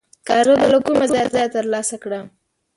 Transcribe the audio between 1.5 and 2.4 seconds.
تر لاسه کړم؟